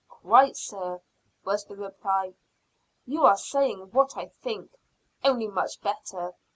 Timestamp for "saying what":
3.37-4.17